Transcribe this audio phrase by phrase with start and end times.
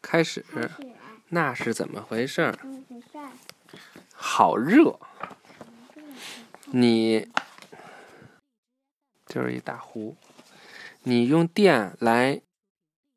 [0.00, 0.44] 开始。
[1.28, 2.54] 那是怎么回事？
[4.14, 4.98] 好热。
[6.70, 7.28] 你
[9.26, 10.16] 就是一大壶。
[11.02, 12.42] 你用电来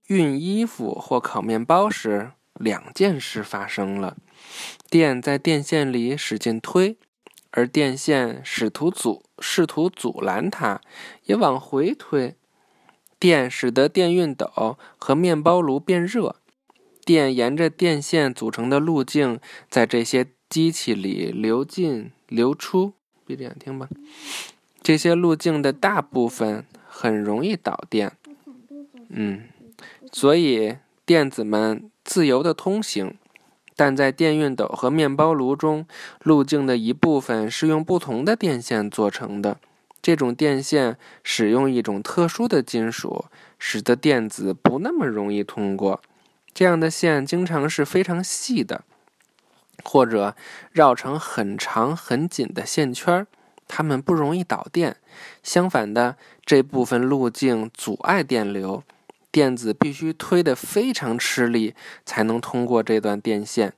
[0.08, 4.18] 熨衣服或烤面包时，两件事发生了：
[4.90, 6.98] 电在电线里使劲推，
[7.52, 10.82] 而电线试图阻试图阻拦它，
[11.24, 12.36] 也往回推。
[13.20, 16.41] 电使得电熨斗和面包炉变热。
[17.12, 19.38] 电沿着电线组成的路径，
[19.70, 22.94] 在这些机器里流进、流出。
[23.26, 23.90] 闭着眼听吧。
[24.82, 28.14] 这些路径的大部分很容易导电。
[29.10, 29.42] 嗯，
[30.14, 33.16] 所以电子们自由的通行。
[33.76, 35.86] 但在电熨斗和面包炉中，
[36.24, 39.60] 路径的一部分是用不同的电线做成的。
[40.02, 43.26] 这种电线使用一种特殊的金属，
[43.60, 46.02] 使得电子不那么容易通过。
[46.54, 48.84] 这样的线经常是非常细的，
[49.84, 50.36] 或者
[50.72, 53.26] 绕成很长很紧的线圈
[53.68, 54.98] 它们不容易导电。
[55.42, 58.84] 相反的，这部分路径阻碍电流，
[59.32, 61.74] 电子必须推得非常吃力
[62.06, 63.74] 才能通过这段电线。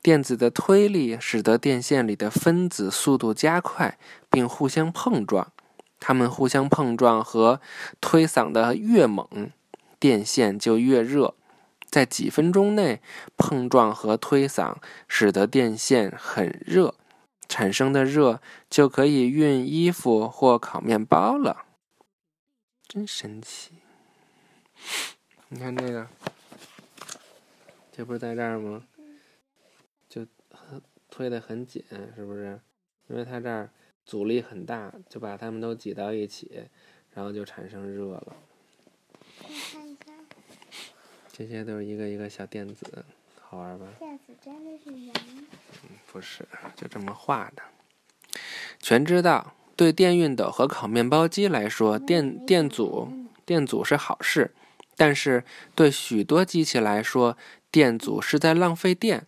[0.00, 3.98] 电子的推力使得电线里的分子速度加快，
[4.30, 5.50] 并互相碰撞。
[5.98, 7.60] 它们互相碰撞和
[8.00, 9.50] 推搡的越猛，
[9.98, 11.34] 电线就越热。
[11.90, 13.00] 在几分钟内，
[13.36, 14.76] 碰撞和推搡
[15.08, 16.94] 使得电线很热，
[17.48, 21.64] 产生的热就可以熨衣服或烤面包了。
[22.86, 23.72] 真神奇！
[25.48, 26.06] 你看这个，
[27.90, 28.84] 这不是在这儿吗？
[30.08, 30.26] 就
[31.10, 31.82] 推的很紧，
[32.14, 32.60] 是不是？
[33.08, 33.70] 因为它这儿
[34.04, 36.68] 阻力很大，就把它们都挤到一起，
[37.12, 38.36] 然后就产生热了。
[41.38, 43.04] 这些都是一个一个小电子，
[43.40, 43.86] 好玩吧？
[44.00, 45.12] 电子真的是人？
[45.84, 47.62] 嗯，不是，就这么画的。
[48.80, 53.08] 全知道，对电熨斗和烤面包机来说，电电阻
[53.46, 54.52] 电阻是好事，
[54.96, 55.44] 但是
[55.76, 57.36] 对许多机器来说，
[57.70, 59.24] 电阻是在浪费电。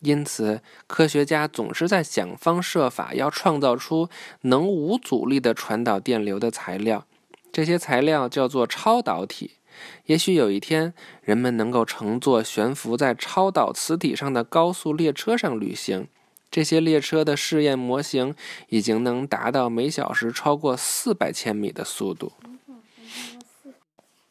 [0.00, 4.10] 因此，科学家总是在想方设法要创造出
[4.42, 7.06] 能无阻力的传导电流的材料。
[7.54, 9.52] 这些材料叫做超导体。
[10.06, 10.92] 也许有一天，
[11.22, 16.08] 人们能够乘坐悬浮在超导磁体上的高速列车上旅行。
[16.50, 18.34] 这些列车的试验模型
[18.70, 22.32] 已经能达到每小时超过四百千米的速度。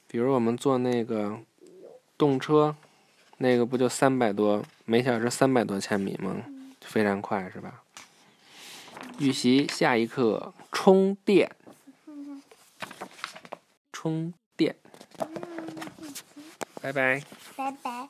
[0.06, 1.40] 比如我们坐那个
[2.18, 2.76] 动车，
[3.38, 6.36] 那个不就三百多每小时三百多千米吗？
[6.82, 7.84] 非常快，是吧？
[9.20, 11.50] 预习下一课：充电。
[14.04, 14.76] 充电。
[16.82, 17.24] 拜拜。
[17.56, 18.10] 拜拜。